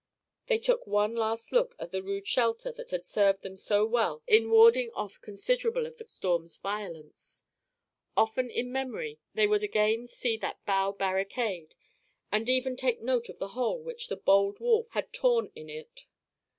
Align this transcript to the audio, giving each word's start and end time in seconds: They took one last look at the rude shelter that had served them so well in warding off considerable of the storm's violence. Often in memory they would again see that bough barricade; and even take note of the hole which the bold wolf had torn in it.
They 0.47 0.57
took 0.57 0.87
one 0.87 1.13
last 1.13 1.51
look 1.51 1.75
at 1.77 1.91
the 1.91 2.01
rude 2.01 2.25
shelter 2.25 2.71
that 2.71 2.89
had 2.89 3.05
served 3.05 3.43
them 3.43 3.55
so 3.55 3.85
well 3.85 4.23
in 4.25 4.49
warding 4.49 4.89
off 4.95 5.21
considerable 5.21 5.85
of 5.85 5.97
the 5.99 6.07
storm's 6.07 6.57
violence. 6.57 7.43
Often 8.17 8.49
in 8.49 8.71
memory 8.71 9.19
they 9.35 9.45
would 9.45 9.61
again 9.63 10.07
see 10.07 10.37
that 10.37 10.65
bough 10.65 10.91
barricade; 10.93 11.75
and 12.31 12.49
even 12.49 12.75
take 12.75 12.99
note 12.99 13.29
of 13.29 13.37
the 13.37 13.49
hole 13.49 13.79
which 13.79 14.07
the 14.07 14.17
bold 14.17 14.59
wolf 14.59 14.87
had 14.93 15.13
torn 15.13 15.51
in 15.53 15.69
it. 15.69 16.07